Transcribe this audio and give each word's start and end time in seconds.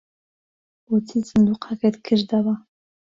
بۆچی 0.85 1.19
سندووقەکەت 1.29 1.95
کردەوە؟ 2.05 2.55